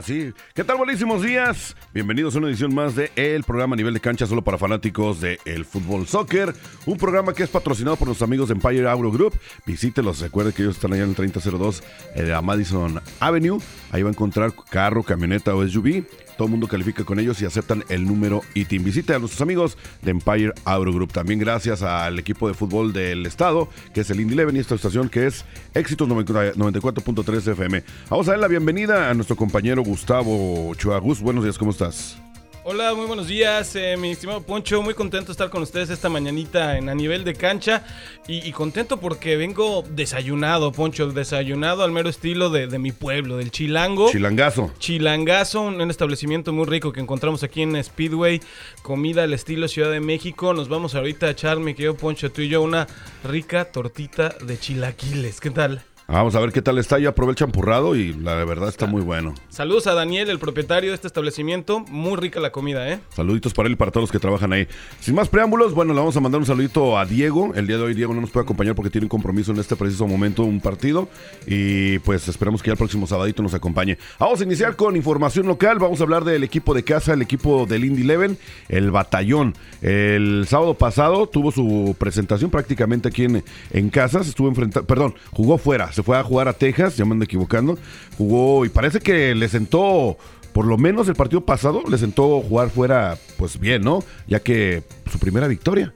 [0.00, 0.78] ¿Qué tal?
[0.78, 1.76] Buenísimos días.
[1.92, 5.38] Bienvenidos a una edición más de El programa Nivel de Cancha solo para fanáticos del
[5.44, 6.54] el fútbol soccer.
[6.86, 9.38] Un programa que es patrocinado por nuestros amigos de Empire Auto Group.
[9.66, 10.20] Visítelos.
[10.20, 11.82] Recuerden que ellos están allá en el 3002
[12.16, 13.60] de la Madison Avenue.
[13.90, 16.06] Ahí va a encontrar carro, camioneta o SUV.
[16.36, 18.84] Todo el mundo califica con ellos y aceptan el número ITIN.
[18.84, 21.12] Visite a nuestros amigos de Empire Auto Group.
[21.12, 24.74] También gracias al equipo de fútbol del estado, que es el Indy Eleven y esta
[24.74, 27.84] estación que es Éxitos 94.3 FM.
[28.08, 31.20] Vamos a dar la bienvenida a nuestro compañero Gustavo Chuagus.
[31.20, 32.20] Buenos días, ¿cómo estás?
[32.62, 34.82] Hola, muy buenos días, eh, mi estimado Poncho.
[34.82, 37.82] Muy contento de estar con ustedes esta mañanita en a nivel de cancha.
[38.28, 43.38] Y, y contento porque vengo desayunado, Poncho, desayunado al mero estilo de, de mi pueblo,
[43.38, 44.10] del Chilango.
[44.10, 44.70] Chilangazo.
[44.78, 48.42] Chilangazo, un, un establecimiento muy rico que encontramos aquí en Speedway.
[48.82, 50.52] Comida al estilo Ciudad de México.
[50.52, 52.86] Nos vamos ahorita a echar, mi querido Poncho, tú y yo, una
[53.24, 55.40] rica tortita de chilaquiles.
[55.40, 55.82] ¿Qué tal?
[56.12, 56.98] Vamos a ver qué tal está.
[56.98, 59.32] Ya probé el champurrado y la verdad está muy bueno.
[59.48, 61.84] Saludos a Daniel, el propietario de este establecimiento.
[61.88, 62.98] Muy rica la comida, ¿eh?
[63.14, 64.66] Saluditos para él y para todos los que trabajan ahí.
[64.98, 67.52] Sin más preámbulos, bueno, le vamos a mandar un saludito a Diego.
[67.54, 69.76] El día de hoy Diego no nos puede acompañar porque tiene un compromiso en este
[69.76, 71.08] preciso momento, un partido.
[71.46, 73.96] Y pues esperamos que ya el próximo sabadito nos acompañe.
[74.18, 75.78] Vamos a iniciar con información local.
[75.78, 78.36] Vamos a hablar del equipo de casa, el equipo del Indy Eleven,
[78.68, 79.54] el batallón.
[79.80, 84.24] El sábado pasado tuvo su presentación prácticamente aquí en, en casa.
[84.24, 85.92] Se estuvo enfrentando, perdón, jugó fuera.
[86.00, 87.78] Se fue a jugar a Texas, ya me ando equivocando.
[88.16, 90.16] Jugó y parece que le sentó
[90.54, 94.02] por lo menos el partido pasado le sentó jugar fuera, pues bien, ¿no?
[94.26, 95.92] Ya que su primera victoria.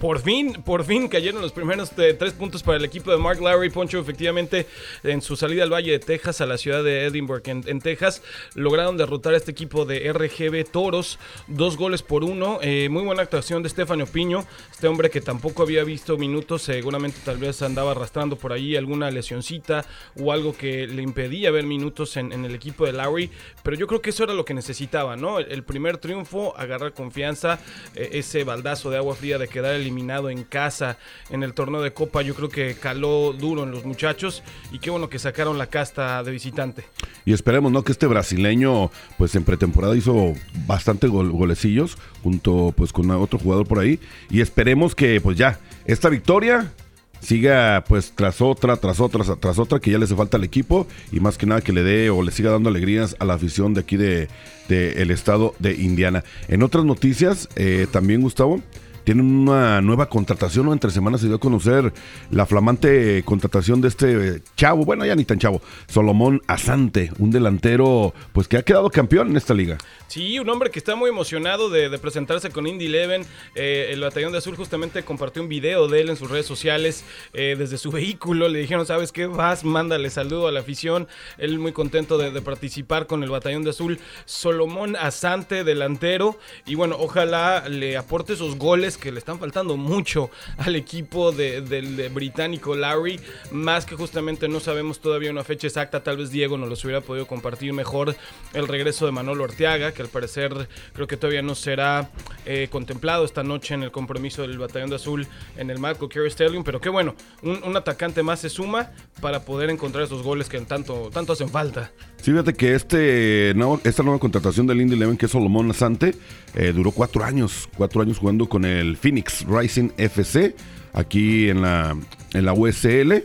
[0.00, 3.40] Por fin, por fin cayeron los primeros eh, tres puntos para el equipo de Mark
[3.40, 3.98] Larry Poncho.
[3.98, 4.66] Efectivamente,
[5.02, 8.22] en su salida al Valle de Texas, a la ciudad de Edinburgh, en, en Texas,
[8.54, 12.58] lograron derrotar a este equipo de RGB Toros, dos goles por uno.
[12.60, 17.20] Eh, muy buena actuación de Estefano Piño, este hombre que tampoco había visto minutos, seguramente
[17.24, 19.86] tal vez andaba arrastrando por ahí alguna lesioncita
[20.20, 23.30] o algo que le impedía ver minutos en, en el equipo de Larry.
[23.62, 25.38] Pero yo creo que eso era lo que necesitaba, ¿no?
[25.38, 27.58] El, el primer triunfo, agarrar confianza,
[27.94, 30.98] eh, ese baldazo de agua fría de quedar eliminado eliminado en casa
[31.30, 34.90] en el torneo de Copa, yo creo que caló duro en los muchachos y qué
[34.90, 36.84] bueno que sacaron la casta de visitante.
[37.24, 37.82] Y esperemos, ¿no?
[37.84, 40.34] Que este brasileño, pues en pretemporada hizo
[40.66, 44.00] bastante gol golecillos junto pues con otro jugador por ahí.
[44.30, 46.72] Y esperemos que pues ya, esta victoria
[47.20, 50.86] siga pues tras otra, tras otra, tras otra, que ya le hace falta al equipo
[51.10, 53.74] y más que nada que le dé o le siga dando alegrías a la afición
[53.74, 54.28] de aquí de,
[54.68, 56.24] de el estado de Indiana.
[56.48, 58.60] En otras noticias, eh, también Gustavo,
[59.04, 60.72] tienen una nueva contratación, ¿no?
[60.72, 61.92] Entre semanas se dio a conocer
[62.30, 68.14] la flamante contratación de este chavo, bueno, ya ni tan chavo, Solomón Asante, un delantero,
[68.32, 69.78] pues que ha quedado campeón en esta liga.
[70.08, 73.26] Sí, un hombre que está muy emocionado de, presentarse con Indy Eleven.
[73.54, 77.04] Eh, el Batallón de Azul justamente compartió un video de él en sus redes sociales
[77.32, 78.48] eh, desde su vehículo.
[78.48, 79.26] Le dijeron, ¿sabes qué?
[79.26, 81.08] Vas, mándale saludo a la afición.
[81.38, 83.98] Él muy contento de, de participar con el Batallón de Azul.
[84.24, 86.38] Solomón Asante, delantero.
[86.66, 91.60] Y bueno, ojalá le aporte esos goles que le están faltando mucho al equipo de,
[91.60, 93.20] del de británico Larry.
[93.52, 96.02] Más que justamente no sabemos todavía una fecha exacta.
[96.02, 98.16] Tal vez Diego nos los hubiera podido compartir mejor
[98.52, 102.10] el regreso de Manolo Orteaga, que al parecer creo que todavía no será
[102.46, 105.26] eh, contemplado esta noche en el compromiso del Batallón de Azul
[105.56, 106.64] en el Marco Kerry Stadium.
[106.64, 108.90] Pero qué bueno, un, atacante más se suma
[109.20, 111.90] para poder encontrar esos goles que tanto, tanto hacen falta.
[112.22, 113.50] Sí, fíjate que este,
[113.84, 116.14] esta nueva contratación del Indy Eleven, que es Solomón Asante,
[116.54, 120.54] eh, duró cuatro años, cuatro años jugando con el Phoenix Rising FC
[120.92, 121.96] aquí en la,
[122.32, 123.24] en la USL.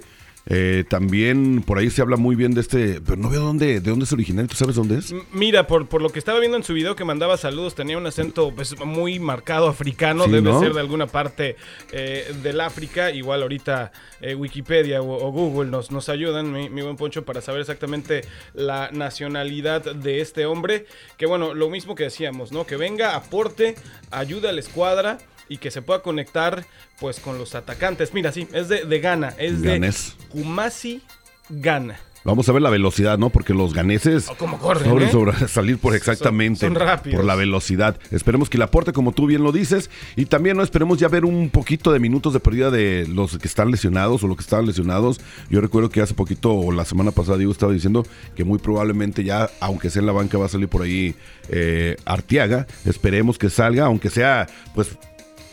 [0.52, 3.90] Eh, también por ahí se habla muy bien de este, pero no veo dónde, de
[3.92, 5.14] dónde es originario, ¿tú sabes dónde es?
[5.32, 8.08] Mira, por, por lo que estaba viendo en su video que mandaba saludos, tenía un
[8.08, 10.60] acento pues, muy marcado africano, Sí, debe ¿no?
[10.60, 11.56] ser de alguna parte
[11.92, 13.92] eh, del África, igual ahorita
[14.22, 18.22] eh, Wikipedia o, o Google nos, nos ayudan, mi, mi buen Poncho, para saber exactamente
[18.56, 22.66] la nacionalidad de este hombre, que bueno, lo mismo que decíamos, ¿no?
[22.66, 23.76] Que venga, aporte,
[24.10, 25.20] ayude a la escuadra
[25.50, 26.66] y que se pueda conectar
[27.00, 28.14] pues con los atacantes.
[28.14, 30.16] Mira, sí, es de, de Ghana, es Ganés.
[30.20, 31.02] de Kumasi,
[31.50, 32.00] Ghana.
[32.26, 33.30] Vamos a ver la velocidad, ¿no?
[33.30, 35.12] Porque los ganeses Oh, ¿Cómo corren, sobran eh?
[35.12, 37.16] sobre salir por exactamente Son- son rápidos.
[37.16, 37.98] por la velocidad.
[38.12, 41.24] Esperemos que le aporte, como tú bien lo dices, y también no esperemos ya ver
[41.24, 44.66] un poquito de minutos de pérdida de los que están lesionados o los que estaban
[44.66, 45.22] lesionados.
[45.50, 48.06] Yo recuerdo que hace poquito o la semana pasada Diego estaba diciendo
[48.36, 51.16] que muy probablemente ya, aunque sea en la banca, va a salir por ahí
[51.48, 52.68] eh, Arteaga.
[52.86, 54.90] Esperemos que salga, aunque sea, pues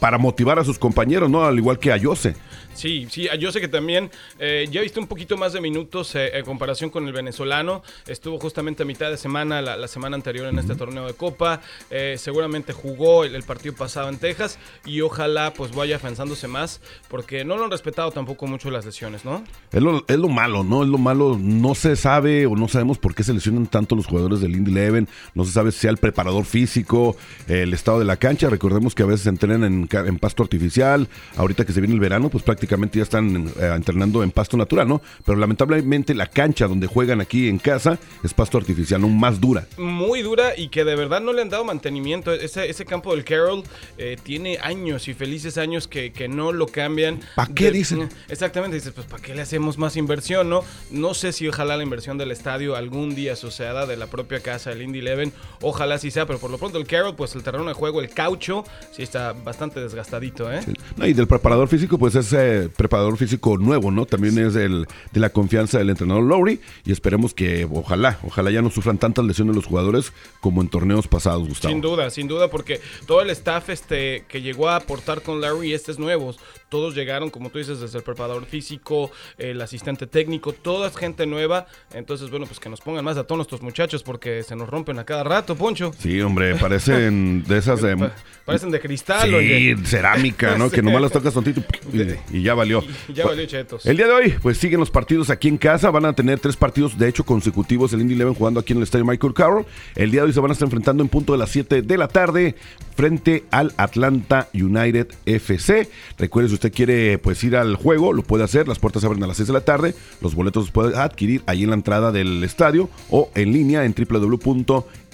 [0.01, 1.45] para motivar a sus compañeros, ¿no?
[1.45, 2.35] Al igual que a Jose.
[2.77, 6.37] Sí, sí, yo sé que también eh, ya viste un poquito más de minutos eh,
[6.37, 7.83] en comparación con el venezolano.
[8.07, 11.63] Estuvo justamente a mitad de semana, la, semana anterior en este torneo de Copa.
[11.91, 17.45] Eh, seguramente jugó el, partido pasado en Texas y ojalá pues vaya afianzándose más porque
[17.45, 19.43] no lo han respetado tampoco mucho las lesiones, ¿no?
[19.73, 20.83] Es lo, es lo malo, ¿no?
[20.83, 21.39] Es lo malo.
[21.41, 24.73] No se sabe o no sabemos por qué se lesionan tanto los jugadores del Indy
[24.73, 25.09] Eleven.
[25.35, 27.17] No se sabe si sea el preparador físico,
[27.49, 28.51] el estado de la cancha.
[28.51, 31.09] Recordemos que a veces entrenan en, en pasto artificial.
[31.37, 34.89] Ahorita que se viene el verano, pues prácticamente ya están eh, entrenando en pasto natural,
[34.89, 35.03] ¿no?
[35.25, 39.09] Pero lamentablemente la cancha donde juegan aquí en casa es pasto artificial, ¿no?
[39.09, 39.67] Más dura.
[39.79, 42.33] Muy dura y que de verdad no le han dado mantenimiento.
[42.33, 43.63] Ese, ese campo del Carroll
[43.99, 47.21] eh, tiene años y felices años que, que no lo cambian.
[47.35, 48.09] ¿Para qué dicen?
[48.29, 50.63] Exactamente, dices, pues ¿para qué le hacemos más inversión, no?
[50.91, 54.71] No sé si ojalá la inversión del estadio algún día suceda de la propia casa
[54.71, 55.33] del Indy Eleven.
[55.61, 58.11] Ojalá sí sea, pero por lo pronto el Carroll, pues el terreno de juego, el
[58.11, 60.61] caucho, sí está bastante desgastadito, ¿eh?
[60.99, 62.35] y del preparador físico, pues es
[62.71, 64.07] preparador físico nuevo, ¿no?
[64.07, 68.63] También es el, de la confianza del entrenador Lowry y esperemos que ojalá, ojalá ya
[68.63, 71.73] no sufran tantas lesiones los jugadores como en torneos pasados, Gustavo.
[71.73, 75.73] Sin duda, sin duda, porque todo el staff este que llegó a aportar con Larry,
[75.73, 76.35] este es nuevo,
[76.69, 81.27] todos llegaron, como tú dices, desde el preparador físico, el asistente técnico, toda es gente
[81.27, 81.67] nueva.
[81.95, 84.99] Entonces, bueno, pues que nos pongan más a todos nuestros muchachos porque se nos rompen
[84.99, 85.93] a cada rato, Poncho.
[85.99, 88.11] Sí, hombre, parecen de esas de...
[88.45, 89.31] parecen de cristal.
[89.31, 90.71] Sí, cerámica, ¿no?
[90.71, 92.83] que nomás las tocas tontito y, y ya valió.
[93.13, 93.87] Ya valió, chetos.
[93.87, 95.91] El día de hoy, pues siguen los partidos aquí en casa.
[95.91, 97.93] Van a tener tres partidos, de hecho, consecutivos.
[97.93, 99.67] El Indy Eleven jugando aquí en el estadio Michael Carroll.
[99.95, 101.99] El día de hoy se van a estar enfrentando en punto de las 7 de
[101.99, 102.55] la tarde
[102.97, 105.89] frente al Atlanta United FC.
[106.19, 108.67] Recuerde, si usted quiere pues ir al juego, lo puede hacer.
[108.69, 109.95] Las puertas se abren a las 6 de la tarde.
[110.21, 113.95] Los boletos los puede adquirir ahí en la entrada del estadio o en línea en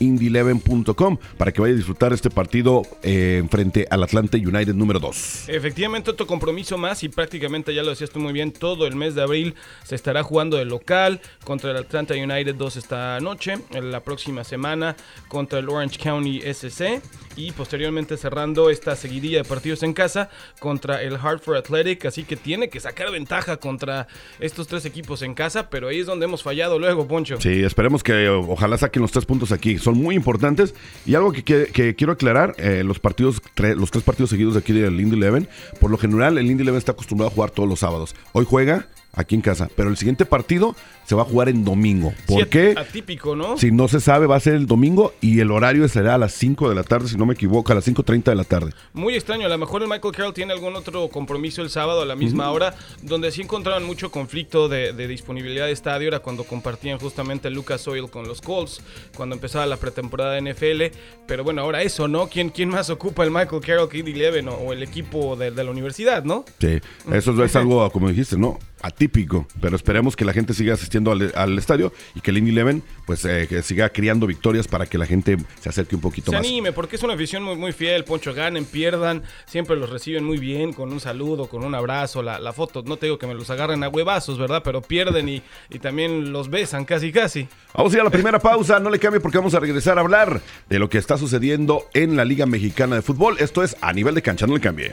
[0.02, 5.49] www.indyeleven.com para que vaya a disfrutar este partido eh, frente al Atlanta United número 2.
[5.49, 9.14] Efectivamente, otro compromiso más y prácticamente ya lo decías tú muy bien, todo el mes
[9.14, 9.54] de abril
[9.84, 14.44] se estará jugando de local contra el Atlanta United 2 esta noche, en la próxima
[14.44, 14.96] semana
[15.28, 17.00] contra el Orange County SC
[17.37, 20.28] y posteriormente cerrando esta seguidilla de partidos en casa
[20.60, 24.06] contra el Hartford Athletic, así que tiene que sacar ventaja contra
[24.40, 27.40] estos tres equipos en casa, pero ahí es donde hemos fallado luego, Poncho.
[27.40, 30.74] Sí, esperemos que ojalá saquen los tres puntos aquí, son muy importantes
[31.06, 35.00] y algo que, quiero aclarar, eh, los partidos, los tres partidos seguidos de aquí del
[35.00, 35.48] Indy Eleven,
[35.80, 38.14] por lo general el Indy Eleven está acostumbrado a jugar todos los sábados.
[38.32, 39.68] Hoy juega aquí en casa.
[39.76, 40.74] Pero el siguiente partido
[41.12, 42.14] se va a jugar en domingo.
[42.26, 42.74] ¿Por qué?
[42.74, 43.58] Atípico, ¿no?
[43.58, 46.32] Si no se sabe, va a ser el domingo y el horario será a las
[46.32, 48.72] 5 de la tarde, si no me equivoco, a las 5.30 de la tarde.
[48.94, 49.44] Muy extraño.
[49.44, 52.50] A lo mejor el Michael Carroll tiene algún otro compromiso el sábado a la misma
[52.50, 56.08] hora, donde sí encontraban mucho conflicto de, disponibilidad de estadio.
[56.08, 58.80] Era cuando compartían justamente Lucas Oil con los Colts,
[59.14, 60.96] cuando empezaba la pretemporada de NFL.
[61.26, 62.28] Pero bueno, ahora eso, ¿no?
[62.28, 65.70] ¿Quién, quién más ocupa el Michael Carroll que Eleven o, el equipo de, de la
[65.70, 66.46] universidad, ¿no?
[66.58, 66.80] Sí,
[67.12, 68.58] eso es algo, como dijiste, ¿no?
[68.82, 72.82] atípico, pero esperemos que la gente siga asistiendo al, estadio y que el Indy Eleven
[73.06, 76.40] pues eh, que siga criando victorias para que la gente se acerque un poquito más.
[76.40, 80.25] Se anime, porque es una afición muy, muy fiel, Poncho, ganen, pierdan, siempre los reciben
[80.25, 83.34] muy bien, con un saludo, con un abrazo, la, foto, no te digo que me
[83.34, 84.62] los agarren a huevazos, ¿verdad?
[84.64, 87.48] Pero pierden y, y también los besan casi, casi.
[87.75, 90.02] Vamos a ir a la primera pausa, no le cambie porque vamos a regresar a
[90.02, 93.37] hablar de lo que está sucediendo en la Liga Mexicana de Fútbol.
[93.38, 94.93] Esto es a nivel de cancha, no le cambie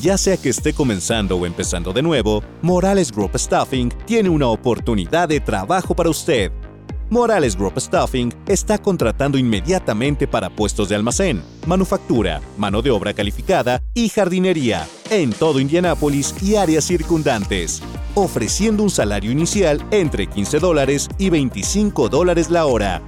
[0.00, 5.28] Ya sea que esté comenzando o empezando de nuevo, Morales Group Staffing tiene una oportunidad
[5.28, 6.52] de trabajo para usted.
[7.08, 13.82] Morales Group Staffing está contratando inmediatamente para puestos de almacén, manufactura, mano de obra calificada
[13.94, 17.80] y jardinería en todo Indianápolis y áreas circundantes,
[18.14, 23.00] ofreciendo un salario inicial entre 15 dólares y 25 dólares la hora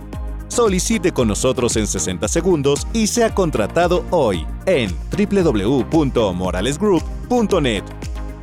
[0.48, 7.84] Solicite con nosotros en 60 segundos y sea contratado hoy en www.moralesgroup.net.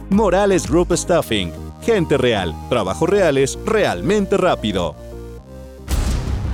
[0.10, 1.52] Morales Group Staffing.
[1.82, 2.54] Gente real.
[2.70, 5.05] Trabajos reales realmente rápido.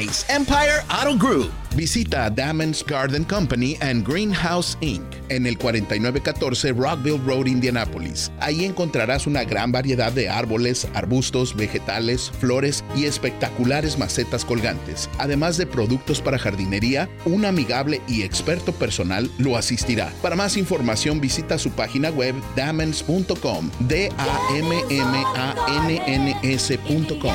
[0.00, 1.50] Empire Auto Group.
[1.76, 5.02] Visita Damon's Garden Company and Greenhouse Inc.
[5.28, 8.32] en el 4914 Rockville Road, Indianapolis.
[8.40, 15.10] Ahí encontrarás una gran variedad de árboles, arbustos, vegetales, flores y espectaculares macetas colgantes.
[15.18, 20.10] Además de productos para jardinería, un amigable y experto personal lo asistirá.
[20.22, 23.70] Para más información visita su página web damons.com.
[23.80, 25.54] D A M M A
[25.84, 27.34] N N S.com.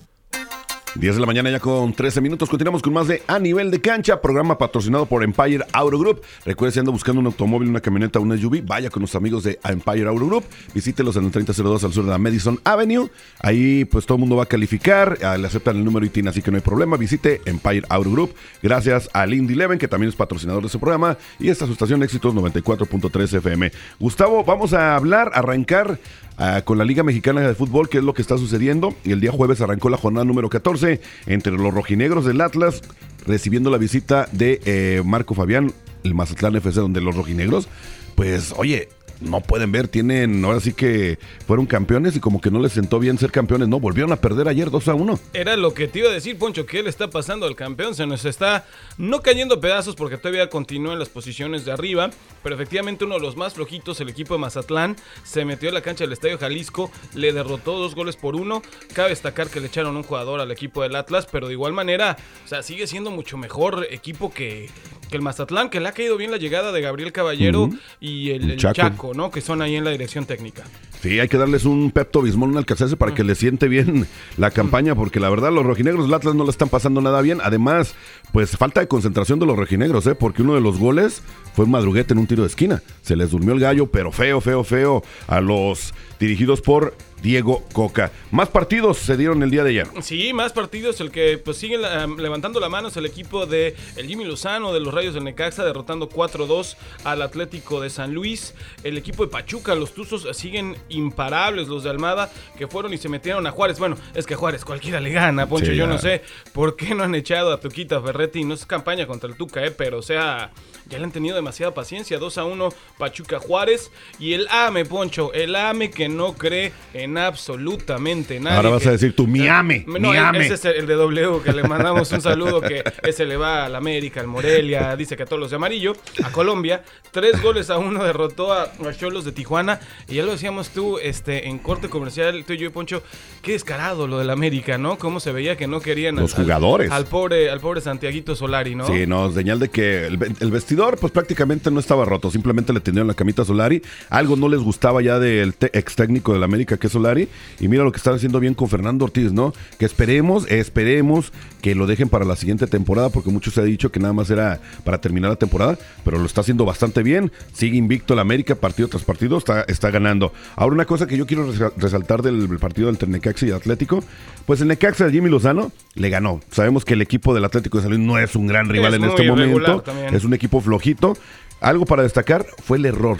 [0.95, 2.49] 10 de la mañana ya con 13 minutos.
[2.49, 6.21] Continuamos con más de A Nivel de Cancha, programa patrocinado por Empire Auto Group.
[6.45, 9.57] Recuerde, si anda buscando un automóvil, una camioneta, una SUV, vaya con los amigos de
[9.63, 10.43] Empire Auto Group.
[10.73, 13.09] Visítelos en el 3002 al sur de la Madison Avenue.
[13.39, 16.41] Ahí pues todo el mundo va a calificar, ah, le aceptan el número ITIN, así
[16.41, 16.97] que no hay problema.
[16.97, 18.33] Visite Empire Auto Group.
[18.61, 21.17] Gracias a Lindy Leven, que también es patrocinador de ese programa.
[21.39, 23.71] Y esta es su estación Éxitos 94.3 FM.
[23.97, 25.99] Gustavo, vamos a hablar, arrancar
[26.37, 28.93] ah, con la Liga Mexicana de Fútbol, qué es lo que está sucediendo.
[29.05, 30.80] Y el día jueves arrancó la jornada número 14
[31.25, 32.81] entre los rojinegros del Atlas,
[33.25, 35.73] recibiendo la visita de eh, Marco Fabián,
[36.03, 37.67] el Mazatlán FC, donde los rojinegros,
[38.15, 38.89] pues oye,
[39.21, 42.99] no pueden ver, tienen, ahora sí que fueron campeones y como que no les sentó
[42.99, 45.19] bien ser campeones, no, volvieron a perder ayer 2 a 1.
[45.33, 47.95] Era lo que te iba a decir, Poncho, ¿qué le está pasando al campeón?
[47.95, 48.65] Se nos está
[48.97, 52.09] no cayendo pedazos porque todavía continúa en las posiciones de arriba,
[52.43, 55.81] pero efectivamente uno de los más flojitos, el equipo de Mazatlán, se metió a la
[55.81, 58.61] cancha del Estadio Jalisco, le derrotó dos goles por uno.
[58.93, 62.17] Cabe destacar que le echaron un jugador al equipo del Atlas, pero de igual manera,
[62.43, 64.69] o sea, sigue siendo mucho mejor equipo que,
[65.09, 68.51] que el Mazatlán, que le ha caído bien la llegada de Gabriel Caballero y el,
[68.51, 68.75] el Chaco.
[68.75, 69.10] Chaco.
[69.13, 69.31] ¿No?
[69.31, 70.63] Que son ahí en la dirección técnica.
[71.01, 74.51] Sí, hay que darles un Pepto Bismol, un Alcacerse para que le siente bien la
[74.51, 77.39] campaña, porque la verdad los rojinegros del Atlas no le están pasando nada bien.
[77.43, 77.95] Además,
[78.31, 80.15] pues falta de concentración de los rojinegros, ¿eh?
[80.15, 81.23] porque uno de los goles
[81.55, 82.83] fue un madruguete en un tiro de esquina.
[83.01, 88.11] Se les durmió el gallo, pero feo, feo, feo a los dirigidos por Diego Coca.
[88.31, 89.87] Más partidos se dieron el día de ayer.
[90.01, 90.99] Sí, más partidos.
[91.01, 94.73] El que pues sigue la- levantando la mano es el equipo de el Jimmy Lozano
[94.73, 98.53] de los Rayos del Necaxa, derrotando 4-2 al Atlético de San Luis.
[98.83, 103.09] El equipo de Pachuca, los Tuzos siguen imparables, los de Almada, que fueron y se
[103.09, 103.79] metieron a Juárez.
[103.79, 105.67] Bueno, es que a Juárez cualquiera le gana, Poncho.
[105.71, 105.91] Sí, yo ya.
[105.91, 106.21] no sé
[106.53, 108.43] por qué no han echado a Tuquita Ferretti.
[108.43, 110.51] No es campaña contra el Tuca, eh, pero o sea,
[110.89, 112.17] ya le han tenido demasiada paciencia.
[112.19, 113.91] 2 a 1 Pachuca Juárez.
[114.19, 118.57] Y el AME, Poncho, el AME que no cree en absolutamente nada.
[118.57, 120.45] Ahora vas a decir tú, mi ame, No, mi ame.
[120.45, 123.75] ese es el de W, que le mandamos un saludo, que ese le va al
[123.75, 126.83] América, al Morelia, dice que a todos los de amarillo, a Colombia.
[127.11, 129.79] Tres goles a uno derrotó a a Cholos de Tijuana.
[130.07, 133.03] Y ya lo decíamos tú, este, en corte comercial, tú y yo y Poncho,
[133.41, 134.97] qué descarado lo del América, ¿no?
[134.97, 136.91] Cómo se veía que no querían Los al- jugadores.
[136.91, 138.87] Al, pobre, al pobre Santiaguito Solari, ¿no?
[138.87, 142.73] Sí, no, señal de que el, ve- el vestidor pues prácticamente no estaba roto, simplemente
[142.73, 146.43] le tendieron la camita a Solari, algo no les gustaba ya del ex técnico del
[146.43, 147.27] América que es Solari,
[147.59, 149.53] y mira lo que están haciendo bien con Fernando Ortiz, ¿no?
[149.79, 151.31] Que esperemos, esperemos
[151.61, 154.29] que lo dejen para la siguiente temporada, porque muchos se ha dicho que nada más
[154.29, 158.55] era para terminar la temporada, pero lo está haciendo bastante bien, sigue invicto el América
[158.55, 160.31] partido tras partido, está, está ganando.
[160.55, 164.03] Ahora una cosa que yo quiero resa- resaltar del partido del Necaxa y Atlético,
[164.45, 166.39] pues el Necaxa de Jimmy Lozano le ganó.
[166.51, 168.99] Sabemos que el equipo del Atlético de San Luis no es un gran rival Es
[169.01, 169.81] en este momento.
[169.81, 170.13] también.
[170.13, 171.13] Es un equipo flojito.
[171.61, 173.17] algo para destacar fue el error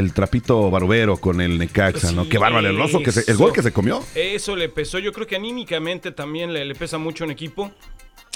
[0.00, 2.28] del trapito barbero con el Necaxa, ¿no?
[2.28, 4.04] Qué bárbaro el oso, que se- el gol que se comió.
[4.14, 4.98] Eso le pesó.
[4.98, 7.72] Yo creo que anímicamente también le, le pesa mucho a un equipo.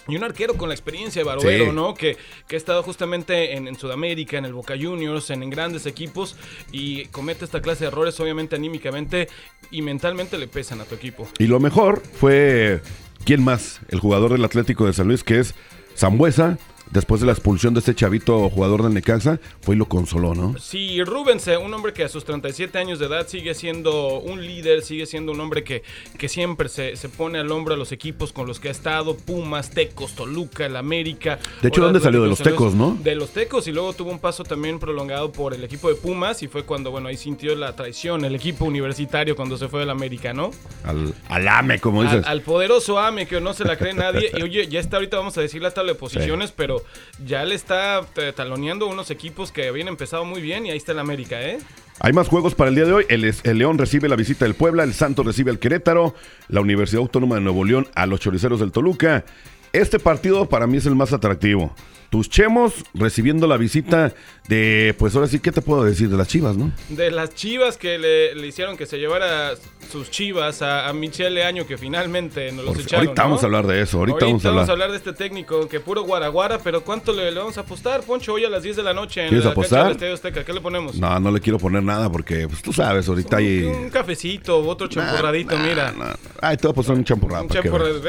[0.08, 1.70] Y un arquero con la experiencia de Barovero, Sí.
[1.72, 1.92] ¿no?
[1.94, 2.16] Que,
[2.48, 6.36] que ha estado justamente en, en Sudamérica, en el Boca Juniors, en, en grandes equipos
[6.72, 9.28] y comete esta clase de errores, obviamente anímicamente
[9.70, 11.28] y mentalmente le pesan a tu equipo.
[11.38, 12.80] Y lo mejor fue,
[13.24, 13.80] ¿quién más?
[13.88, 15.54] El jugador del Atlético de San Luis, que es
[15.96, 16.58] Zambuesa,
[16.90, 20.58] después de la expulsión de este chavito jugador del Necaxa, fue y lo consoló, ¿no?
[20.58, 24.44] Sí, Rubens, eh, un hombre que a sus 37 años de edad sigue siendo un
[24.44, 25.82] líder, sigue siendo un hombre que,
[26.18, 29.16] que siempre se, se pone al hombro a los equipos con los que ha estado,
[29.16, 31.38] Pumas, Tecos, Toluca, el América.
[31.62, 32.22] De hecho, ¿dónde salió?
[32.22, 32.74] De los Tecos.
[32.74, 32.98] ¿no?
[33.02, 36.42] De los Tecos y luego tuvo un paso también prolongado por el equipo de Pumas
[36.42, 39.90] y fue cuando, bueno, ahí sintió la traición, el equipo universitario cuando se fue del
[39.90, 40.50] América, ¿no?
[40.84, 42.24] Al, al AME, como dices.
[42.24, 44.30] Al, al poderoso AME que no se la cree nadie.
[44.36, 46.79] Y oye, ya está ahorita, vamos a decir la tabla de posiciones, pero
[47.24, 50.92] ya le está eh, taloneando unos equipos que habían empezado muy bien y ahí está
[50.92, 51.58] el América, ¿eh?
[52.00, 53.06] Hay más juegos para el día de hoy.
[53.08, 56.14] El, el León recibe la visita del Puebla, el Santos recibe al Querétaro,
[56.48, 59.24] la Universidad Autónoma de Nuevo León a los Choriceros del Toluca.
[59.72, 61.74] Este partido para mí es el más atractivo.
[62.10, 64.12] Tus Chemos recibiendo la visita
[64.48, 66.08] de, pues ahora sí, ¿qué te puedo decir?
[66.08, 66.72] De las Chivas, ¿no?
[66.88, 69.52] De las chivas que le, le hicieron que se llevara
[69.92, 73.06] sus chivas a, a Michele Año, que finalmente nos los Por- echaron.
[73.06, 73.28] ahorita ¿no?
[73.28, 74.90] vamos a hablar de eso, ahorita, vamos a hablar.
[74.90, 78.32] de este técnico, que puro guaraguara, pero ¿cuánto le, le vamos a apostar, Poncho?
[78.32, 79.82] Hoy a las 10 de la noche en ¿Quieres la cancha apostar?
[79.84, 80.44] del Estadio Azteca.
[80.44, 80.96] ¿Qué le ponemos?
[80.96, 83.62] No, no le quiero poner nada porque, pues tú sabes, ahorita hay...
[83.62, 85.94] Un cafecito, otro champurradito, mira.
[86.40, 87.44] Ay, te voy a pasar un champurrado.
[87.44, 88.00] Un champurrado.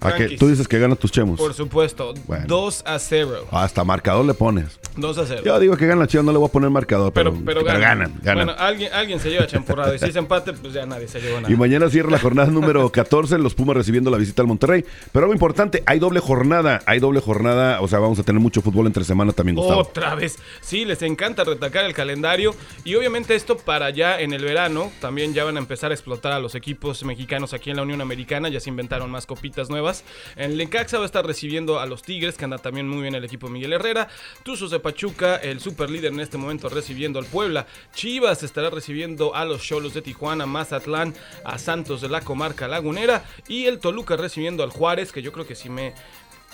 [0.00, 0.08] ¿A?
[0.14, 0.38] Tranquis.
[0.38, 1.38] Tú dices que gana tus Chemos.
[1.38, 2.44] Por supuesto, Bueno.
[2.46, 3.46] 2 a 0.
[3.50, 4.78] Hasta marcador le pones.
[4.96, 5.42] 2 a 0.
[5.44, 7.78] Yo digo que gana Chivas, no le voy a poner marcador, pero, pero, pero, pero
[7.78, 7.98] ganan.
[7.98, 8.46] ganan, ganan.
[8.46, 9.94] Bueno, alguien, alguien se lleva champurrado.
[9.94, 11.52] Y si es empate, pues ya nadie se lleva nada.
[11.52, 14.84] Y mañana cierra la jornada número 14, los Pumas recibiendo la visita al Monterrey.
[15.12, 18.62] Pero algo importante, hay doble jornada, hay doble jornada, o sea, vamos a tener mucho
[18.62, 19.80] fútbol entre semana también, Gustavo.
[19.80, 20.38] Otra vez.
[20.60, 22.54] Sí, les encanta retacar el calendario.
[22.84, 24.90] Y obviamente esto para ya en el verano.
[25.00, 28.00] También ya van a empezar a explotar a los equipos mexicanos aquí en la Unión
[28.00, 28.48] Americana.
[28.48, 29.87] Ya se inventaron más copitas nuevas.
[30.36, 33.24] En Lencaxa va a estar recibiendo a los Tigres, que anda también muy bien el
[33.24, 34.08] equipo Miguel Herrera.
[34.42, 37.66] Tuzos de Pachuca, el super líder en este momento recibiendo al Puebla.
[37.94, 41.14] Chivas estará recibiendo a los Cholos de Tijuana, Mazatlán,
[41.44, 43.24] a Santos de la comarca lagunera.
[43.48, 45.94] Y el Toluca recibiendo al Juárez, que yo creo que si me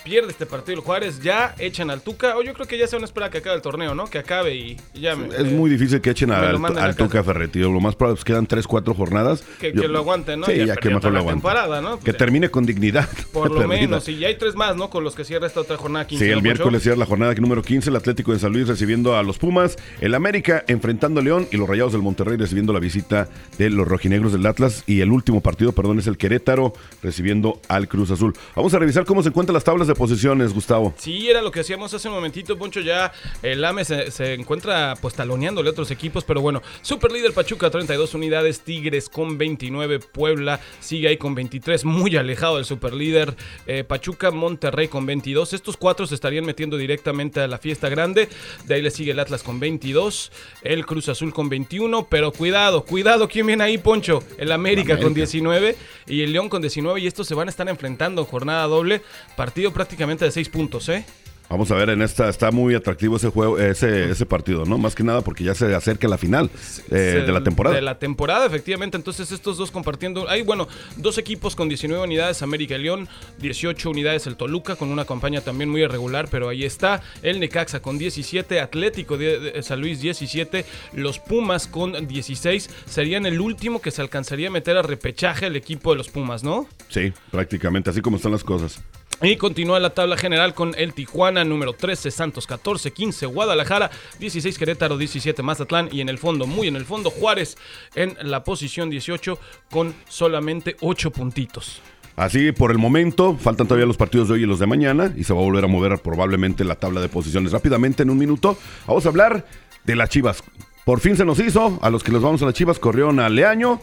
[0.05, 2.37] pierde este partido el Juárez, ya echan al Tuca.
[2.37, 4.07] O yo creo que ya se van a esperar a que acabe el torneo, ¿no?
[4.07, 5.29] Que acabe y, ya me.
[5.35, 6.97] Es muy difícil que echen al, al.
[6.97, 7.61] Tuca Ferretti.
[7.61, 9.45] Lo más probable es que quedan 3, 4 jornadas.
[9.61, 10.47] Que, Yo- que lo aguanten, ¿no?
[10.47, 11.99] Sí, ya, que mejor lo temporada, ¿no?
[11.99, 13.09] Que termine con dignidad.
[13.33, 13.81] Por lo Perdida.
[13.81, 14.09] menos.
[14.09, 14.91] Y ya hay tres más, ¿no?
[14.91, 16.25] Con los que cierra esta otra jornada 15.
[16.25, 19.17] Sí, el ¿no, miércoles cierra la jornada número 15, el Atlético de San Luis recibiendo
[19.17, 22.79] a los Pumas, el América enfrentando a León y los Rayados del Monterrey recibiendo la
[22.81, 27.61] visita de los rojinegros del Atlas y el último partido, perdón, es el Querétaro recibiendo
[27.69, 28.35] al Cruz Azul.
[28.55, 30.95] Vamos a revisar cómo se encuentran las tablas de posiciones, Gustavo.
[30.97, 32.81] Sí, era lo que hacíamos hace un momentito, Poncho.
[32.81, 37.33] Ya el AME se, se encuentra pues taloneándole a otros equipos, pero bueno, super líder
[37.33, 42.93] Pachuca 32 unidades, Tigres con 29, Puebla sigue ahí con 23, muy alejado del super
[42.93, 45.53] líder, eh, Pachuca, Monterrey con 22.
[45.53, 48.29] Estos cuatro se estarían metiendo directamente a la fiesta grande.
[48.67, 52.85] De ahí le sigue el Atlas con 22, el Cruz Azul con 21, pero cuidado,
[52.85, 54.23] cuidado, ¿quién viene ahí, Poncho?
[54.39, 55.77] El América, con 19
[56.07, 59.03] y el León con 19 y estos se van a estar enfrentando en jornada doble,
[59.37, 61.05] partido prácticamente de 6 puntos, ¿eh?
[61.51, 64.79] Vamos a ver, en esta está muy atractivo ese juego, ese, ese partido, ¿no?
[64.79, 66.51] Más que nada porque ya se acerca la final
[66.91, 67.77] eh, de la temporada.
[67.77, 68.97] De la temporada, efectivamente.
[68.97, 70.29] Entonces, estos dos compartiendo.
[70.29, 74.89] Hay, bueno, dos equipos con 19 unidades: América y León, 18 unidades el Toluca, con
[74.89, 77.03] una campaña también muy irregular, pero ahí está.
[77.23, 82.71] El Necaxa con 17, Atlético de, de San Luis 17, los Pumas con 16.
[82.87, 86.43] Serían el último que se alcanzaría a meter a repechaje el equipo de los Pumas,
[86.43, 86.67] ¿no?
[86.89, 88.83] Sí, prácticamente, así como están las cosas.
[89.23, 94.59] Y continúa la tabla general con el Tijuana, número 13, Santos 14, 15, Guadalajara, 16,
[94.59, 97.57] Querétaro, 17, Mazatlán y en el fondo, muy en el fondo, Juárez
[97.95, 99.39] en la posición 18
[99.71, 101.81] con solamente 8 puntitos.
[102.17, 105.25] Así por el momento, faltan todavía los partidos de hoy y los de mañana y
[105.25, 107.53] se va a volver a mover probablemente la tabla de posiciones.
[107.53, 109.47] Rápidamente, en un minuto, vamos a hablar
[109.85, 110.43] de las Chivas.
[110.85, 113.29] Por fin se nos hizo, a los que les vamos a las Chivas corrieron a
[113.29, 113.81] Leaño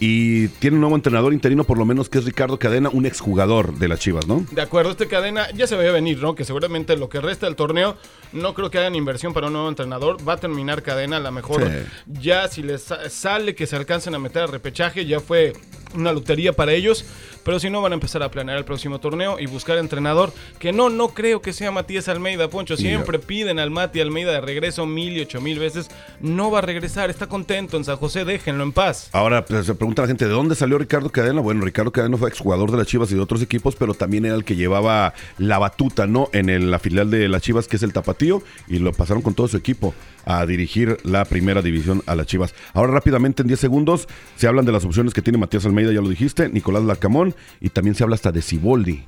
[0.00, 3.74] y tiene un nuevo entrenador interino, por lo menos que es Ricardo Cadena, un exjugador
[3.74, 4.44] de las Chivas, ¿no?
[4.50, 6.34] De acuerdo, este cadena ya se veía venir, ¿no?
[6.34, 7.96] Que seguramente lo que resta del torneo,
[8.32, 10.16] no creo que hagan inversión para un nuevo entrenador.
[10.26, 12.12] Va a terminar cadena, a lo mejor Sí.
[12.20, 15.52] ya si les sa- sale que se alcancen a meter a repechaje, ya fue
[15.94, 17.04] una lotería para ellos.
[17.42, 20.30] Pero si no, van a empezar a planear el próximo torneo y buscar entrenador.
[20.58, 22.76] Que no, no creo que sea Matías Almeida, Poncho.
[22.76, 25.88] Siempre piden al Mati Almeida de regreso mil y ocho mil veces.
[26.20, 29.08] No va a regresar, está contento en San José, déjenlo en paz.
[29.12, 31.40] Ahora pues, se pregunta la gente, ¿de dónde salió Ricardo Cadena?
[31.40, 34.34] Bueno, Ricardo Cadena fue exjugador de las Chivas y de otros equipos, pero también era
[34.34, 36.28] el que llevaba la batuta, ¿no?
[36.32, 39.34] En el- la filial de las Chivas, que es el Tapatío, y lo pasaron con
[39.34, 42.54] todo su equipo a dirigir la primera división a las Chivas.
[42.74, 46.00] Ahora rápidamente, en 10 segundos, se hablan de las opciones que tiene Matías Almeida, ya
[46.00, 49.04] lo dijiste, Nicolás Larcamón, y también se habla hasta de Ciboldi.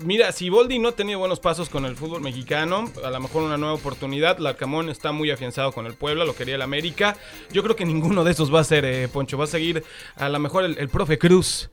[0.00, 3.42] Mira, si Boldi no ha tenido buenos pasos con el fútbol mexicano, a lo mejor
[3.42, 4.38] una nueva oportunidad.
[4.38, 7.16] Larcamón está muy afianzado con el Puebla, lo quería el América.
[7.52, 9.36] Yo creo que ninguno de esos va a ser, eh, Poncho.
[9.36, 9.82] Va a seguir
[10.14, 11.68] a lo mejor el, el profe Cruz.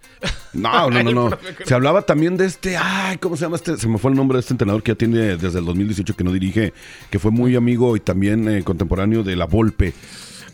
[0.53, 1.37] No, no, no, no.
[1.65, 3.77] Se hablaba también de este, ay, ¿cómo se llama este?
[3.77, 6.23] Se me fue el nombre de este entrenador que ya tiene desde el 2018 que
[6.23, 6.73] no dirige,
[7.11, 9.93] que fue muy amigo y también eh, contemporáneo de la Volpe.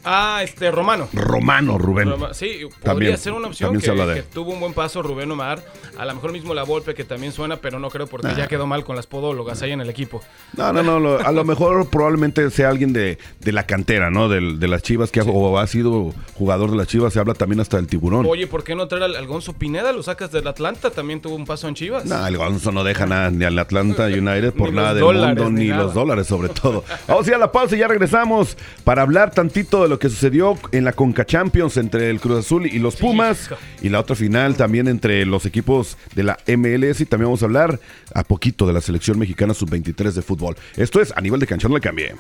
[0.04, 1.08] Ah, este, Romano.
[1.14, 2.10] Romano Rubén.
[2.10, 5.64] Roma- Sí, podría También, ser una opción que, de tuvo un buen paso Rubén Omar.
[5.98, 8.36] A lo mejor mismo la Volpe que también suena, pero no creo porque Nah.
[8.38, 10.22] ya quedó mal con las podólogas ahí en el equipo.
[10.58, 14.30] No, no, no, lo- a lo mejor probablemente sea alguien de, de la cantera, ¿no?
[14.30, 17.34] Del- De, las Chivas, que ha, o ha sido jugador de las Chivas, se habla
[17.34, 18.26] también hasta del tiburón.
[18.26, 19.92] Oye, ¿por qué no traer al, al Gonzo Pineda?
[19.92, 22.06] Lo sacas del Atlanta, también tuvo un paso en Chivas.
[22.06, 25.60] No, el Gonzo no deja nada ni al Atlanta United por nada del dólares, mundo,
[25.60, 26.84] ni los dólares sobre todo.
[27.08, 30.10] Vamos a ir a la pausa y ya regresamos para hablar tantito de lo que
[30.10, 33.50] sucedió en la Conca Champions entre el Cruz Azul y los Pumas
[33.82, 37.46] y la otra final también entre los equipos de la MLS y también vamos a
[37.46, 37.78] hablar
[38.16, 40.56] a poquito de la selección mexicana sub-23 de fútbol.
[40.78, 42.16] Esto es a nivel de cancha, no le cambie.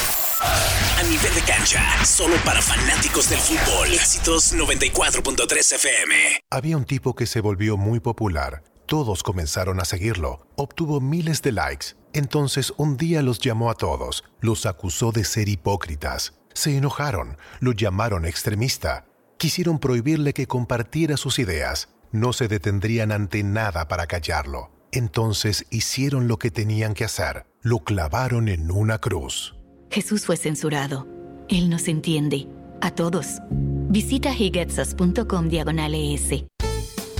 [0.00, 3.92] A nivel de cancha, solo para fanáticos del fútbol.
[3.92, 6.14] Éxitos 94.3 FM.
[6.50, 8.62] Había un tipo que se volvió muy popular.
[8.86, 10.46] Todos comenzaron a seguirlo.
[10.54, 11.96] Obtuvo miles de likes.
[12.12, 14.24] Entonces un día los llamó a todos.
[14.40, 16.34] Los acusó de ser hipócritas.
[16.54, 17.36] Se enojaron.
[17.58, 19.06] Lo llamaron extremista.
[19.38, 21.88] Quisieron prohibirle que compartiera sus ideas.
[22.12, 24.70] No se detendrían ante nada para callarlo.
[24.92, 27.44] Entonces hicieron lo que tenían que hacer.
[27.62, 29.56] Lo clavaron en una cruz.
[29.90, 31.08] Jesús fue censurado.
[31.48, 32.46] Él nos entiende.
[32.80, 33.40] A todos.
[33.50, 35.94] Visita higetsas.com diagonal.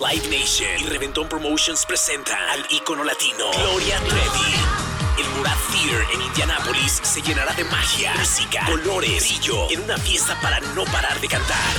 [0.00, 4.54] Live Nation y Reventón Promotions presenta al ícono latino Gloria Trevi.
[5.18, 10.40] El Murat Theater en Indianápolis se llenará de magia, música, colores, brillo, en una fiesta
[10.40, 11.74] para no parar de cantar.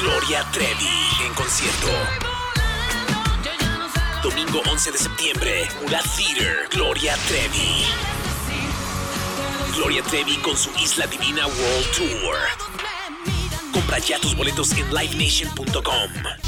[0.00, 0.90] Gloria Trevi
[1.24, 1.86] en concierto.
[4.24, 7.84] Domingo 11 de septiembre, Murat Theater, Gloria Trevi.
[9.76, 12.36] Gloria Trevi con su Isla Divina World Tour.
[13.72, 16.47] Compra ya tus boletos en livenation.com.